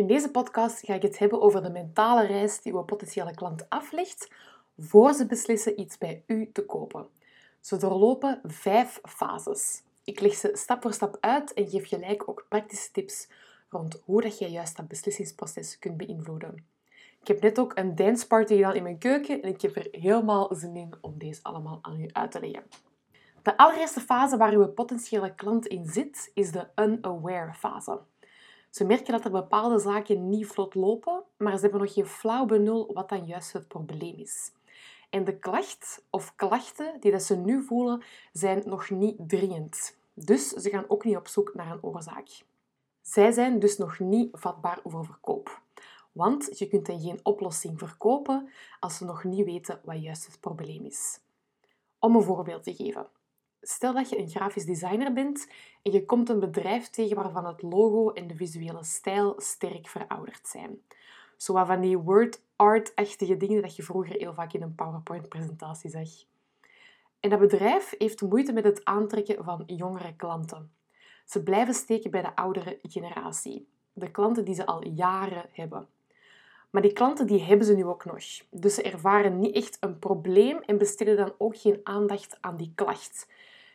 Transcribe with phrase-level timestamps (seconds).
[0.00, 3.68] In deze podcast ga ik het hebben over de mentale reis die uw potentiële klant
[3.68, 4.30] aflegt
[4.78, 7.06] voor ze beslissen iets bij u te kopen.
[7.60, 9.82] Ze doorlopen vijf fases.
[10.04, 13.28] Ik leg ze stap voor stap uit en geef gelijk ook praktische tips
[13.68, 16.66] rond hoe dat jij juist dat beslissingsproces kunt beïnvloeden.
[17.20, 19.88] Ik heb net ook een dance party gedaan in mijn keuken en ik heb er
[19.90, 22.64] helemaal zin in om deze allemaal aan u uit te leggen.
[23.42, 28.00] De allereerste fase waar uw potentiële klant in zit, is de unaware fase.
[28.70, 32.46] Ze merken dat er bepaalde zaken niet vlot lopen, maar ze hebben nog geen flauw
[32.46, 34.52] benul wat dan juist het probleem is.
[35.10, 39.98] En de klacht of klachten die dat ze nu voelen, zijn nog niet dringend.
[40.14, 42.28] Dus ze gaan ook niet op zoek naar een oorzaak.
[43.02, 45.60] Zij zijn dus nog niet vatbaar voor verkoop.
[46.12, 48.48] Want je kunt hen geen oplossing verkopen
[48.80, 51.20] als ze nog niet weten wat juist het probleem is.
[51.98, 53.06] Om een voorbeeld te geven.
[53.62, 55.48] Stel dat je een grafisch designer bent
[55.82, 60.48] en je komt een bedrijf tegen waarvan het logo en de visuele stijl sterk verouderd
[60.48, 60.78] zijn.
[61.36, 66.08] Zo van die word art-achtige dingen dat je vroeger heel vaak in een PowerPoint-presentatie zag.
[67.20, 70.72] En dat bedrijf heeft moeite met het aantrekken van jongere klanten.
[71.24, 75.88] Ze blijven steken bij de oudere generatie, de klanten die ze al jaren hebben.
[76.70, 78.22] Maar die klanten die hebben ze nu ook nog.
[78.50, 82.72] Dus ze ervaren niet echt een probleem en besteden dan ook geen aandacht aan die
[82.74, 83.26] klacht.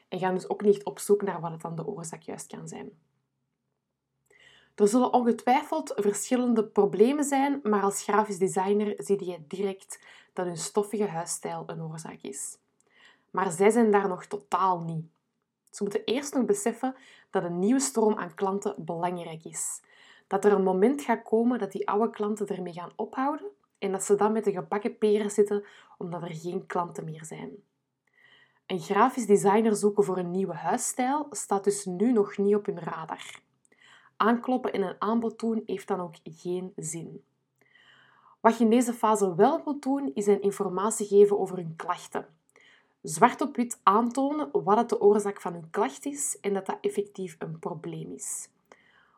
[0.07, 2.67] En gaan dus ook niet op zoek naar wat het dan de oorzaak juist kan
[2.67, 2.91] zijn.
[4.75, 9.99] Er zullen ongetwijfeld verschillende problemen zijn, maar als grafisch designer zie je direct
[10.33, 12.57] dat hun stoffige huisstijl een oorzaak is.
[13.31, 15.05] Maar zij zijn daar nog totaal niet.
[15.69, 16.95] Ze moeten eerst nog beseffen
[17.29, 19.81] dat een nieuwe stroom aan klanten belangrijk is.
[20.27, 23.47] Dat er een moment gaat komen dat die oude klanten ermee gaan ophouden
[23.79, 25.65] en dat ze dan met de gebakken peren zitten
[25.97, 27.51] omdat er geen klanten meer zijn.
[28.65, 32.79] Een grafisch designer zoeken voor een nieuwe huisstijl staat dus nu nog niet op hun
[32.79, 33.39] radar.
[34.17, 37.23] Aankloppen en een aanbod doen heeft dan ook geen zin.
[38.39, 42.25] Wat je in deze fase wel moet doen, is een informatie geven over hun klachten.
[43.01, 46.77] Zwart op wit aantonen wat het de oorzaak van hun klacht is en dat dat
[46.81, 48.49] effectief een probleem is.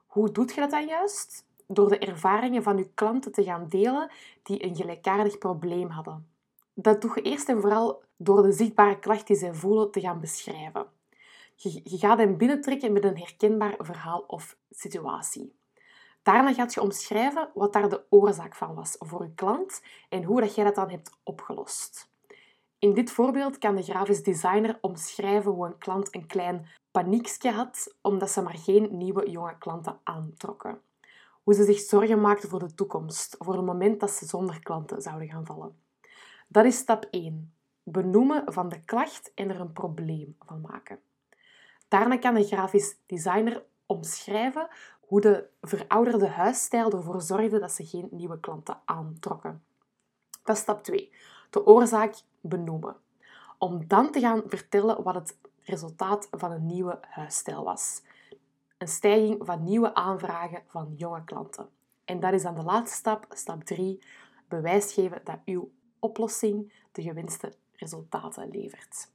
[0.08, 1.46] Hoe doet je dat dan juist?
[1.68, 4.12] Door de ervaringen van je klanten te gaan delen
[4.44, 6.28] die een gelijkaardig probleem hadden.
[6.74, 10.20] Dat doe je eerst en vooral door de zichtbare klacht die zij voelen te gaan
[10.20, 10.88] beschrijven.
[11.56, 15.56] Je, gaat hen binnentrekken met een herkenbaar verhaal of situatie.
[16.24, 20.42] Daarna gaat je omschrijven wat daar de oorzaak van was voor je klant en hoe
[20.42, 22.12] dat jij dat dan hebt opgelost.
[22.80, 27.96] In dit voorbeeld kan de grafisch designer omschrijven hoe een klant een klein paniekje had
[28.02, 30.82] omdat ze maar geen nieuwe jonge klanten aantrokken.
[31.44, 35.02] Hoe ze zich zorgen maakte voor de toekomst, voor het moment dat ze zonder klanten
[35.02, 35.82] zouden gaan vallen.
[36.48, 37.57] Dat is stap 1.
[37.90, 41.00] Benoemen van de klacht en er een probleem van maken.
[41.88, 44.68] Daarna kan de grafisch designer omschrijven
[45.00, 49.64] hoe de verouderde huisstijl ervoor zorgde dat ze geen nieuwe klanten aantrokken.
[50.44, 51.12] Dat is stap 2.
[51.50, 52.96] De oorzaak benoemen.
[53.58, 58.02] Om dan te gaan vertellen wat het resultaat van een nieuwe huisstijl was.
[58.78, 61.70] Een stijging van nieuwe aanvragen van jonge klanten.
[62.06, 64.04] En dat is dan de laatste stap, stap 3.
[64.48, 69.12] Bewijs geven dat uw oplossing de gewenste resultaten levert.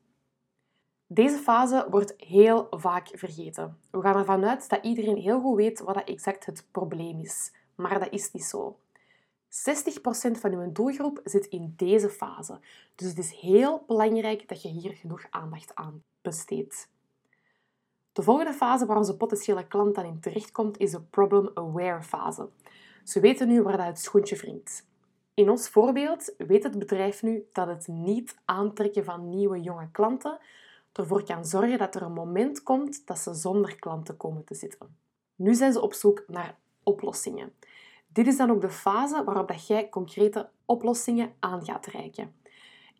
[1.07, 3.79] Deze fase wordt heel vaak vergeten.
[3.91, 7.53] We gaan ervan uit dat iedereen heel goed weet wat dat exact het probleem is.
[7.75, 8.79] Maar dat is niet zo.
[9.53, 12.61] 60% van uw doelgroep zit in deze fase.
[12.95, 16.91] Dus het is heel belangrijk dat je hier genoeg aandacht aan besteedt.
[18.13, 22.49] De volgende fase waar onze potentiële klant dan in terechtkomt is de problem-aware fase.
[23.05, 24.87] Ze weten nu waar dat het schoentje wringt.
[25.35, 30.39] In ons voorbeeld weet het bedrijf nu dat het niet aantrekken van nieuwe jonge klanten
[30.93, 34.97] ervoor kan zorgen dat er een moment komt dat ze zonder klanten komen te zitten.
[35.35, 37.53] Nu zijn ze op zoek naar oplossingen.
[38.07, 42.35] Dit is dan ook de fase waarop dat jij concrete oplossingen aan gaat reiken.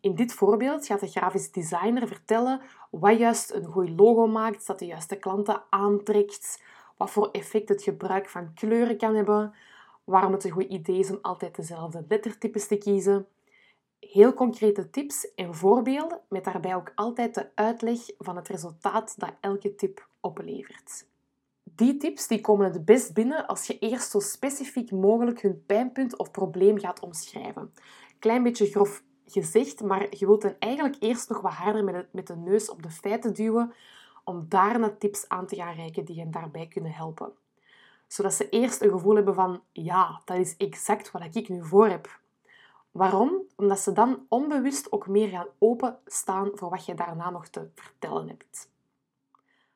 [0.01, 4.79] In dit voorbeeld gaat de grafisch designer vertellen wat juist een goed logo maakt, dat
[4.79, 6.63] de juiste klanten aantrekt,
[6.97, 9.53] wat voor effect het gebruik van kleuren kan hebben,
[10.03, 13.27] waarom het een goed idee is om altijd dezelfde lettertypes te kiezen.
[13.99, 19.33] Heel concrete tips en voorbeelden, met daarbij ook altijd de uitleg van het resultaat dat
[19.39, 21.05] elke tip oplevert.
[21.63, 26.17] Die tips die komen het best binnen als je eerst zo specifiek mogelijk hun pijnpunt
[26.17, 27.73] of probleem gaat omschrijven.
[28.19, 32.27] Klein beetje grof gezegd, maar je wilt hen eigenlijk eerst nog wat harder met, met
[32.27, 33.73] de neus op de feiten duwen
[34.23, 37.33] om daarna tips aan te gaan reiken die hen daarbij kunnen helpen.
[38.13, 41.87] Zodat ze eerst een gevoel hebben van ja, dat is exact wat ik nu voor
[41.87, 42.19] heb.
[42.91, 43.41] Waarom?
[43.55, 48.27] Omdat ze dan onbewust ook meer gaan openstaan voor wat je daarna nog te vertellen
[48.27, 48.69] hebt.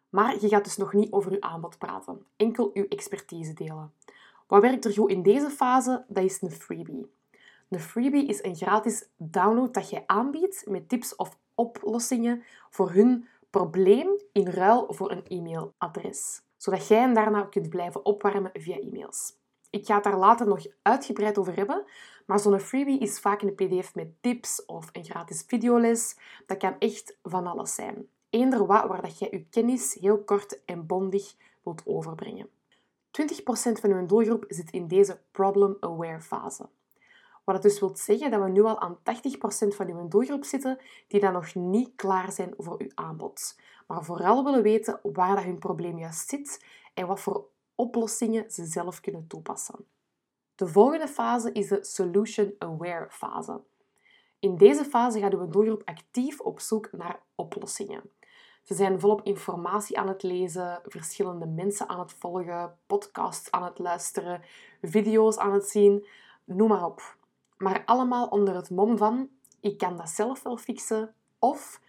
[0.09, 3.93] Maar je gaat dus nog niet over je aanbod praten, enkel je expertise delen.
[4.47, 6.05] Wat werkt er goed in deze fase?
[6.07, 7.11] Dat is een freebie.
[7.69, 13.27] Een freebie is een gratis download dat je aanbiedt met tips of oplossingen voor hun
[13.49, 19.33] probleem in ruil voor een e-mailadres, zodat jij hen daarna kunt blijven opwarmen via e-mails.
[19.69, 21.85] Ik ga het daar later nog uitgebreid over hebben,
[22.25, 26.17] maar zo'n freebie is vaak een pdf met tips of een gratis videoles.
[26.45, 28.07] Dat kan echt van alles zijn.
[28.29, 32.49] Eender wat waar dat jij je kennis heel kort en bondig wilt overbrengen.
[32.49, 33.29] 20%
[33.81, 36.69] van uw doelgroep zit in deze problem-aware fase.
[37.47, 38.99] Wat het dus wil zeggen dat we nu al aan 80%
[39.75, 43.59] van uw doelgroep zitten die dan nog niet klaar zijn voor uw aanbod.
[43.87, 48.65] Maar vooral willen weten waar dat hun probleem juist zit en wat voor oplossingen ze
[48.65, 49.85] zelf kunnen toepassen.
[50.55, 53.61] De volgende fase is de Solution Aware fase.
[54.39, 58.01] In deze fase gaat uw doelgroep actief op zoek naar oplossingen.
[58.63, 63.79] Ze zijn volop informatie aan het lezen, verschillende mensen aan het volgen, podcasts aan het
[63.79, 64.41] luisteren,
[64.81, 66.07] video's aan het zien,
[66.43, 67.16] noem maar op.
[67.57, 71.81] Maar allemaal onder het mom van ik kan dat zelf wel fixen of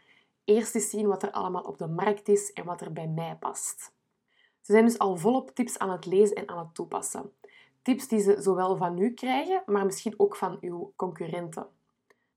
[0.44, 3.36] eerst eens zien wat er allemaal op de markt is en wat er bij mij
[3.40, 3.92] past.
[4.60, 7.32] Ze zijn dus al volop tips aan het lezen en aan het toepassen.
[7.82, 11.66] Tips die ze zowel van u krijgen, maar misschien ook van uw concurrenten.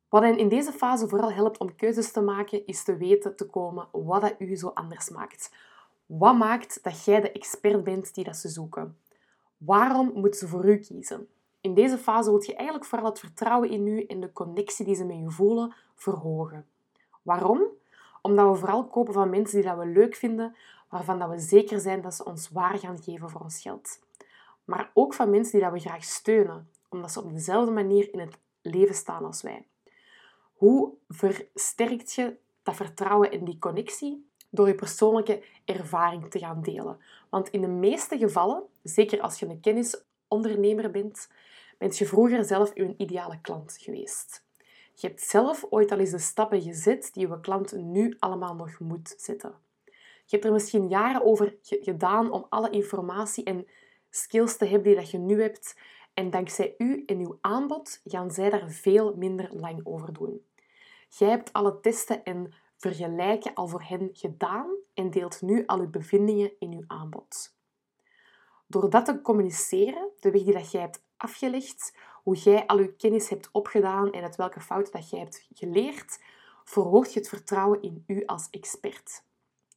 [0.10, 3.45] Wat hen in deze fase vooral helpt om keuzes te maken, is te weten te
[3.45, 5.51] komen wat dat u zo anders maakt.
[6.06, 8.98] Wat maakt dat jij de expert bent die dat ze zoeken?
[9.57, 11.28] Waarom moeten ze voor u kiezen?
[11.62, 14.96] In deze fase wil je eigenlijk vooral het vertrouwen in u en de connectie die
[14.96, 16.68] ze met je voelen verhogen.
[17.22, 17.63] Waarom?
[18.22, 20.56] Omdat we vooral kopen van mensen die dat we leuk vinden,
[20.90, 24.00] waarvan dat we zeker zijn dat ze ons waar gaan geven voor ons geld.
[24.66, 28.19] Maar ook van mensen die dat we graag steunen, omdat ze op dezelfde manier in
[28.19, 29.68] het leven staan als wij.
[30.54, 34.30] Hoe versterkt je dat vertrouwen en die connectie?
[34.50, 37.00] Door je persoonlijke ervaring te gaan delen.
[37.30, 39.62] Want in de meeste gevallen, zeker als je een
[40.31, 41.30] kennisondernemer bent,
[41.78, 44.45] bent je vroeger zelf je ideale klant geweest.
[44.95, 48.80] Je hebt zelf ooit al eens de stappen gezet die je klant nu allemaal nog
[48.80, 49.54] moet zetten.
[50.25, 53.68] Je hebt er misschien jaren over gedaan om alle informatie en
[54.10, 55.80] skills te hebben die dat je nu hebt.
[56.13, 60.45] En dankzij u en uw aanbod gaan zij daar veel minder lang over doen.
[61.10, 65.89] Jij hebt alle testen en vergelijken al voor hen gedaan en deelt nu al uw
[65.89, 67.60] bevindingen in uw aanbod.
[68.71, 72.95] Door dat te communiceren, de weg die dat jij hebt afgelegd, hoe jij al je
[72.95, 76.19] kennis hebt opgedaan en uit welke fouten dat jij hebt geleerd,
[76.63, 79.23] verhoogt je het vertrouwen in u als expert.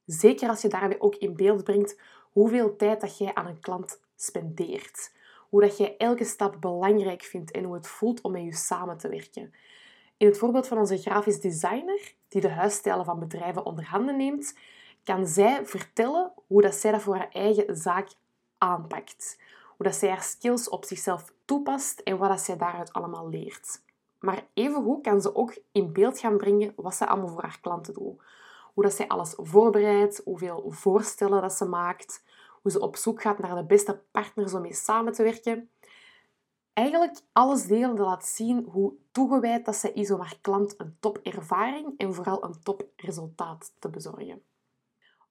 [0.04, 2.00] Zeker als je daarbij ook in beeld brengt
[2.32, 5.12] hoeveel tijd dat jij aan een klant spendeert.
[5.48, 8.98] Hoe dat jij elke stap belangrijk vindt en hoe het voelt om met je samen
[8.98, 9.54] te werken.
[10.16, 14.58] In het voorbeeld van onze grafisch designer, die de huisstijlen van bedrijven onder handen neemt,
[15.04, 18.08] kan zij vertellen hoe dat zij dat voor haar eigen zaak
[19.76, 23.82] Hoe dat zij haar skills op zichzelf toepast en wat dat zij daaruit allemaal leert.
[24.18, 27.94] Maar evengoed kan ze ook in beeld gaan brengen wat ze allemaal voor haar klanten
[27.94, 28.22] doet.
[28.74, 32.22] Hoe dat zij alles voorbereidt, hoeveel voorstellen dat ze maakt,
[32.62, 35.70] hoe ze op zoek gaat naar de beste partners om mee samen te werken.
[36.72, 40.96] Eigenlijk alles delen dat laat zien hoe toegewijd dat zij is om haar klant een
[41.00, 44.42] topervaring en vooral een topresultaat te bezorgen.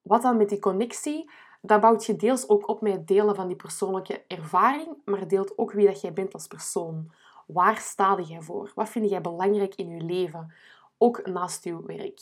[0.02, 1.32] Wat dan met die connectie?
[1.66, 5.58] Dat bouwt je deels ook op met het delen van die persoonlijke ervaring, maar deelt
[5.58, 7.12] ook wie dat jij bent als persoon.
[7.48, 8.72] Waar sta jij voor?
[8.76, 10.54] Wat vind jij belangrijk in je leven?
[10.98, 12.22] Ook naast je werk.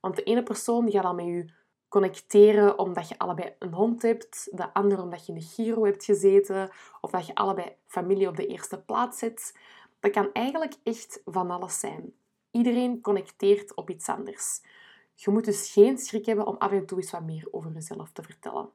[0.00, 1.52] Want de ene persoon die gaat dan met je
[1.88, 6.04] connecteren omdat je allebei een hond hebt, de andere omdat je in de Giro hebt
[6.04, 6.70] gezeten
[7.00, 9.58] of dat je allebei familie op de eerste plaats zet.
[10.00, 12.12] Dat kan eigenlijk echt van alles zijn.
[12.50, 14.60] Iedereen connecteert op iets anders.
[15.22, 18.10] Je moet dus geen schrik hebben om af en toe eens wat meer over jezelf
[18.12, 18.68] te vertellen.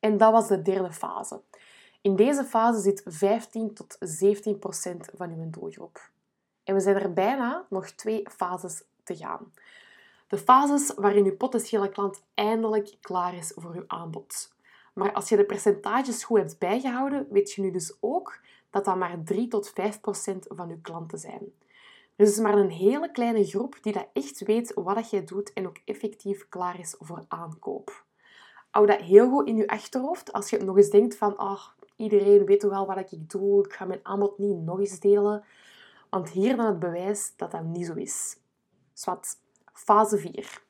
[0.00, 1.40] En dat was de derde fase.
[2.00, 6.10] In deze fase zit 15 tot 17 procent van uw doelgroep.
[6.64, 9.52] En we zijn er bijna nog twee fases te gaan.
[10.28, 14.52] De fases waarin uw potentiële klant eindelijk klaar is voor uw aanbod.
[14.94, 18.40] Maar als je de percentages goed hebt bijgehouden, weet je nu dus ook
[18.70, 21.52] dat dat maar 3 tot 5 procent van uw klanten zijn.
[22.16, 25.66] Er is maar een hele kleine groep die dat echt weet wat jij doet en
[25.66, 28.04] ook effectief klaar is voor aankoop.
[28.70, 31.66] Hou dat heel goed in je achterhoofd als je nog eens denkt van oh,
[31.96, 35.44] iedereen weet wel wat ik doe, ik ga mijn aanbod niet nog eens delen.
[36.10, 38.36] Want hier dan het bewijs dat dat niet zo is.
[38.92, 39.38] Zwat,
[39.72, 40.62] fase 4.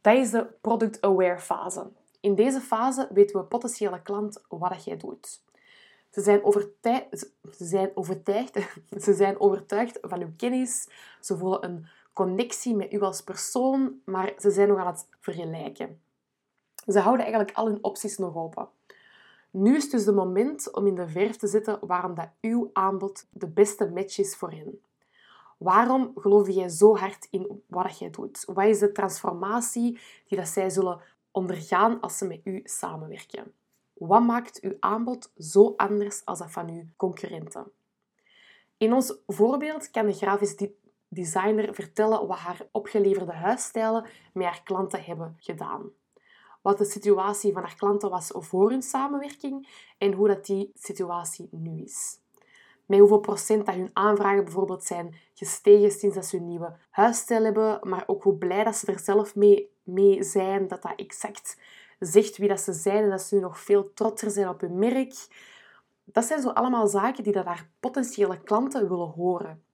[0.00, 1.90] Dat is de product aware fase.
[2.20, 5.42] In deze fase weten we potentiële klant wat jij doet.
[6.10, 7.18] Ze zijn, overtuigd,
[9.04, 10.88] ze, zijn overtuigd, van uw kennis.
[11.20, 16.00] Ze voelen een connectie met u als persoon, maar ze zijn nog aan het vergelijken.
[16.86, 18.68] Ze houden eigenlijk al hun opties nog open.
[19.50, 23.26] Nu is dus het moment om in de verf te zetten waarom dat uw aanbod
[23.30, 24.80] de beste match is voor hen.
[25.58, 28.44] Waarom geloof jij zo hard in wat jij doet?
[28.44, 31.00] Wat is de transformatie die dat zij zullen
[31.30, 33.52] ondergaan als ze met u samenwerken?
[34.00, 37.72] Wat maakt uw aanbod zo anders als dat van uw concurrenten?
[38.76, 40.56] In ons voorbeeld kan de grafisch
[41.08, 45.90] designer vertellen wat haar opgeleverde huisstijlen met haar klanten hebben gedaan.
[46.62, 51.48] Wat de situatie van haar klanten was voor hun samenwerking en hoe dat die situatie
[51.50, 52.18] nu is.
[52.86, 57.44] Met hoeveel procent dat hun aanvragen bijvoorbeeld zijn gestegen sinds dat ze een nieuwe huisstijl
[57.44, 61.56] hebben, maar ook hoe blij dat ze er zelf mee, mee zijn, dat dat exact
[62.00, 64.78] zegt wie dat ze zijn en dat ze nu nog veel trotser zijn op hun
[64.78, 65.14] merk.
[66.04, 69.64] Dat zijn zo allemaal zaken die dat haar potentiële klanten willen horen.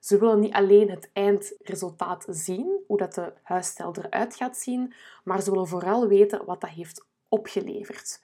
[0.00, 5.42] Ze willen niet alleen het eindresultaat zien, hoe dat de huisstijl eruit gaat zien, maar
[5.42, 8.22] ze willen vooral weten wat dat heeft opgeleverd.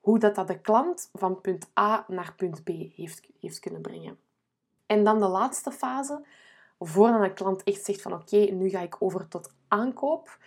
[0.00, 4.18] Hoe dat, dat de klant van punt A naar punt B heeft, heeft kunnen brengen.
[4.86, 6.24] En dan de laatste fase,
[6.78, 10.38] voordat een klant echt zegt van oké, nu ga ik over tot aankoop,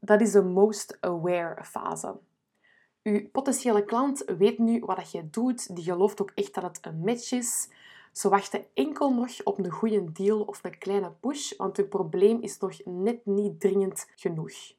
[0.00, 2.16] dat is de most aware fase.
[3.02, 6.98] Uw potentiële klant weet nu wat je doet, die gelooft ook echt dat het een
[6.98, 7.68] match is.
[8.12, 12.40] Ze wachten enkel nog op een goede deal of een kleine push, want hun probleem
[12.40, 14.76] is nog net niet dringend genoeg.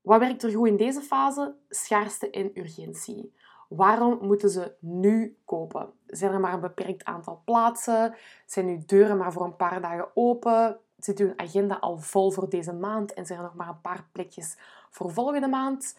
[0.00, 1.54] Wat werkt er goed in deze fase?
[1.68, 3.32] Schaarste en urgentie.
[3.68, 5.92] Waarom moeten ze nu kopen?
[6.06, 8.14] Zijn er maar een beperkt aantal plaatsen?
[8.46, 10.80] Zijn uw deuren maar voor een paar dagen open?
[10.98, 14.08] Zit uw agenda al vol voor deze maand en zijn er nog maar een paar
[14.12, 14.56] plekjes
[14.90, 15.98] voor volgende maand?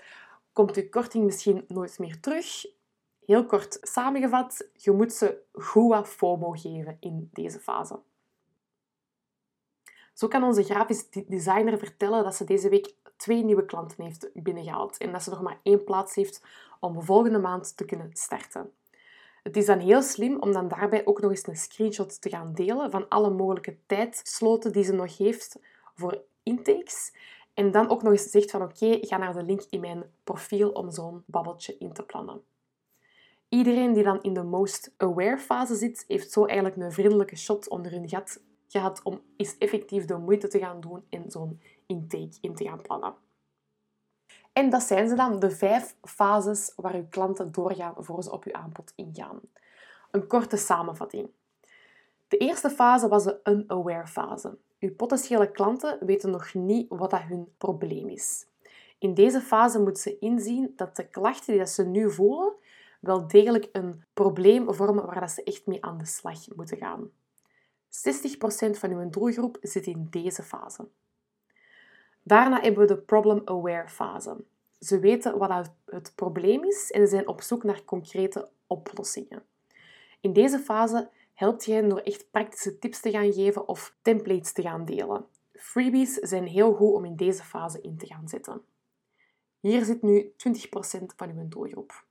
[0.54, 2.66] Komt uw korting misschien nooit meer terug?
[3.26, 8.00] Heel kort samengevat, je moet ze goed wat FOMO geven in deze fase.
[10.14, 14.98] Zo kan onze grafisch designer vertellen dat ze deze week twee nieuwe klanten heeft binnengehaald
[14.98, 16.44] en dat ze nog maar één plaats heeft
[16.80, 18.72] om volgende maand te kunnen starten.
[19.48, 22.54] Het is dan heel slim om dan daarbij ook nog eens een screenshot te gaan
[22.54, 25.60] delen van alle mogelijke tijdsloten die ze nog heeft
[25.96, 27.14] voor intakes.
[27.54, 30.70] En dan ook nog eens zegt van oké, ga naar de link in mijn profiel
[30.70, 32.42] om zo'n babbeltje in te plannen.
[33.50, 37.70] Iedereen die dan in de most aware fase zit, heeft zo eigenlijk een vriendelijke shot
[37.70, 42.38] onder hun gat gehad om eens effectief de moeite te gaan doen en zo'n intake
[42.42, 43.14] in te gaan plannen.
[44.58, 48.44] En dat zijn ze dan, de vijf fases waar uw klanten doorgaan voor ze op
[48.44, 49.40] uw aanbod ingaan.
[50.12, 51.30] Een korte samenvatting.
[52.28, 54.58] De eerste fase was de unaware fase.
[54.80, 58.46] Uw potentiële klanten weten nog niet wat dat hun probleem is.
[58.98, 62.54] In deze fase moeten ze inzien dat de klachten die ze nu voelen
[63.00, 67.10] wel degelijk een probleem vormen waar ze echt mee aan de slag moeten gaan.
[67.90, 70.88] 60% van uw doelgroep zit in deze fase.
[72.28, 74.44] Daarna hebben we de problem-aware fase.
[74.80, 79.44] Ze weten wat het probleem is en ze zijn op zoek naar concrete oplossingen.
[80.22, 84.52] In deze fase helpt je hen door echt praktische tips te gaan geven of templates
[84.52, 85.26] te gaan delen.
[85.54, 88.62] Freebies zijn heel goed om in deze fase in te gaan zetten.
[89.60, 90.36] Hier zit nu 20%
[91.16, 92.06] van uw doelgroep.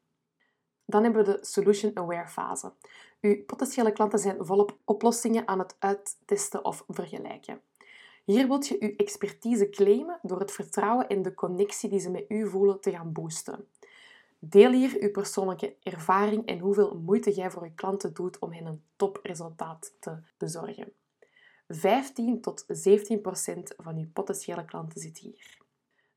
[0.85, 2.73] Dan hebben we de Solution Aware fase.
[3.21, 7.61] Uw potentiële klanten zijn volop oplossingen aan het uittesten of vergelijken.
[8.27, 12.25] Hier wilt je uw expertise claimen door het vertrouwen en de connectie die ze met
[12.29, 13.69] u voelen te gaan boosten.
[14.39, 18.67] Deel hier uw persoonlijke ervaring en hoeveel moeite jij voor je klanten doet om hen
[18.67, 20.93] een topresultaat te bezorgen.
[21.69, 25.59] 15 tot 17 procent van uw potentiële klanten zit hier.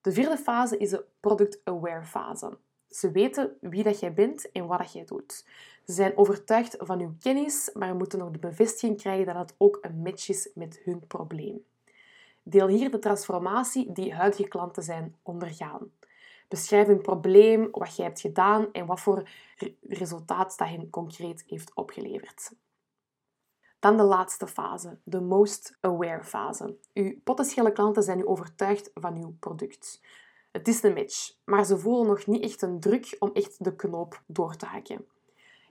[0.01, 2.57] De vierde fase is de Product Aware fase.
[2.89, 5.45] Ze weten wie dat jij bent en wat dat jij doet.
[5.85, 9.77] Ze zijn overtuigd van uw kennis, maar moeten nog de bevestiging krijgen dat het ook
[9.81, 11.63] een match is met hun probleem.
[12.50, 15.91] Deel hier de transformatie die huidige klanten zijn ondergaan.
[16.48, 19.29] Beschrijf hun probleem, wat jij hebt gedaan en wat voor
[19.82, 22.51] resultaat dat hen concreet heeft opgeleverd.
[23.79, 26.77] Dan de laatste fase, de most aware fase.
[26.94, 30.01] Uw potentiële klanten zijn nu overtuigd van uw product.
[30.51, 33.75] Het is een match, maar ze voelen nog niet echt een druk om echt de
[33.75, 35.06] knoop door te hakken.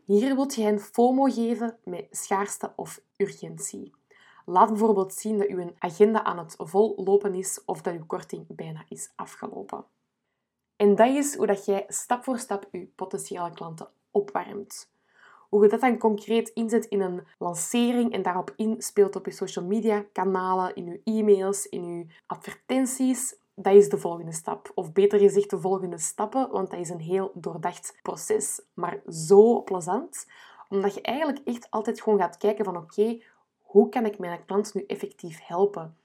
[0.04, 3.92] Hier wilt je hen FOMO geven met schaarste of urgentie.
[4.50, 8.84] Laat bijvoorbeeld zien dat uw agenda aan het vollopen is of dat uw korting bijna
[8.88, 9.84] is afgelopen.
[10.76, 14.90] En dat is hoe dat jij stap voor stap je potentiële klanten opwarmt.
[15.48, 19.64] Hoe je dat dan concreet inzet in een lancering en daarop inspeelt op je social
[19.64, 24.72] media kanalen, in je e-mails, in je advertenties, dat is de volgende stap.
[24.74, 28.60] Of beter gezegd, de volgende stappen, want dat is een heel doordacht proces.
[28.74, 30.26] Maar zo plezant,
[30.68, 33.18] omdat je eigenlijk echt altijd gewoon gaat kijken van oké,
[33.68, 35.96] hoe kan ik mijn klant nu effectief helpen?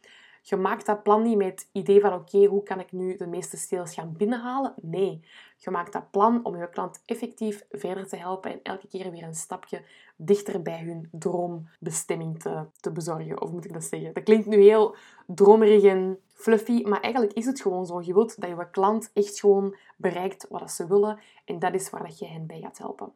[0.41, 3.27] Je maakt dat plan niet met het idee van oké, hoe kan ik nu de
[3.27, 4.74] meeste sales gaan binnenhalen?
[4.82, 5.25] Nee,
[5.58, 9.24] je maakt dat plan om je klant effectief verder te helpen en elke keer weer
[9.24, 9.84] een stapje
[10.15, 13.41] dichter bij hun droombestemming te, te bezorgen.
[13.41, 14.13] Of moet ik dat zeggen?
[14.13, 18.01] Dat klinkt nu heel dromerig en fluffy, maar eigenlijk is het gewoon zo.
[18.01, 22.03] Je wilt dat je klant echt gewoon bereikt wat ze willen en dat is waar
[22.03, 23.13] dat je hen bij gaat helpen.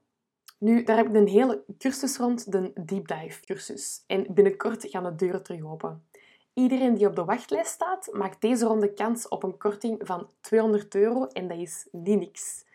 [0.58, 4.04] Nu, daar heb ik een hele cursus rond, de Deep Dive cursus.
[4.08, 6.06] En binnenkort gaan de deuren terug open.
[6.54, 10.96] Iedereen die op de wachtlijst staat, maakt deze ronde kans op een korting van 200
[10.96, 12.66] euro en dat is niet niks.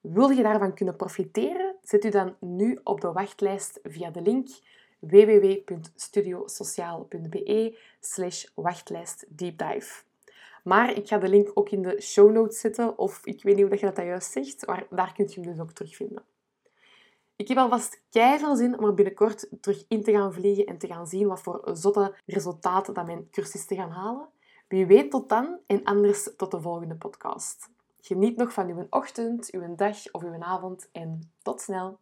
[0.00, 1.76] Wil je daarvan kunnen profiteren?
[1.82, 4.48] Zet u dan nu op de wachtlijst via de link
[4.98, 10.02] www.studiosociaal.be slash wachtlijst deepdive.
[10.64, 13.66] Maar ik ga de link ook in de show notes zetten, of ik weet niet
[13.66, 16.22] hoe je dat juist zegt, maar daar kunt je hem dus ook terugvinden.
[17.36, 20.86] Ik heb alvast keihard zin om er binnenkort terug in te gaan vliegen en te
[20.86, 24.28] gaan zien wat voor zotte resultaten dat mijn cursisten gaan halen.
[24.68, 27.70] Wie weet tot dan en anders tot de volgende podcast.
[28.00, 31.98] Geniet nog van uw ochtend, uw dag of uw avond en tot snel.